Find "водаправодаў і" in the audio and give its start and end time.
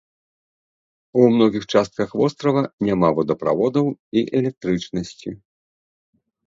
3.21-4.19